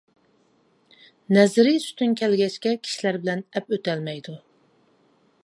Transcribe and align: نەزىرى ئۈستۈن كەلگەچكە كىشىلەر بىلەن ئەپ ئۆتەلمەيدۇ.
نەزىرى 1.37 1.73
ئۈستۈن 1.81 2.17
كەلگەچكە 2.23 2.75
كىشىلەر 2.89 3.21
بىلەن 3.27 3.45
ئەپ 3.59 3.71
ئۆتەلمەيدۇ. 3.77 4.39